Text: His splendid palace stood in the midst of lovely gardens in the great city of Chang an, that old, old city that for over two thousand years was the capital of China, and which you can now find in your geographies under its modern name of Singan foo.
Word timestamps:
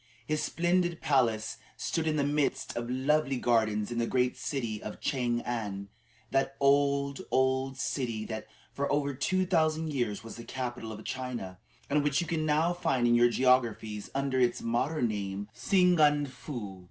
His 0.25 0.41
splendid 0.41 0.99
palace 0.99 1.57
stood 1.77 2.07
in 2.07 2.15
the 2.15 2.23
midst 2.23 2.75
of 2.75 2.89
lovely 2.89 3.37
gardens 3.37 3.91
in 3.91 3.99
the 3.99 4.07
great 4.07 4.35
city 4.35 4.81
of 4.81 4.99
Chang 4.99 5.41
an, 5.41 5.89
that 6.31 6.55
old, 6.59 7.21
old 7.29 7.77
city 7.77 8.25
that 8.25 8.47
for 8.73 8.91
over 8.91 9.13
two 9.13 9.45
thousand 9.45 9.93
years 9.93 10.23
was 10.23 10.37
the 10.37 10.43
capital 10.43 10.91
of 10.91 11.03
China, 11.05 11.59
and 11.87 12.03
which 12.03 12.19
you 12.19 12.25
can 12.25 12.47
now 12.47 12.73
find 12.73 13.07
in 13.07 13.13
your 13.13 13.29
geographies 13.29 14.09
under 14.15 14.39
its 14.39 14.59
modern 14.59 15.07
name 15.07 15.49
of 15.51 15.55
Singan 15.55 16.25
foo. 16.27 16.79